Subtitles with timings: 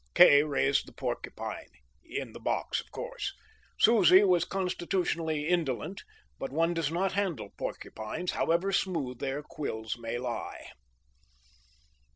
[0.15, 1.67] Kay raised the porcupine;
[2.03, 3.35] in the box, of course.
[3.79, 6.01] Susie was constitutionally indolent,
[6.39, 10.69] but one does not handle porcupines, however smooth their quills may lie.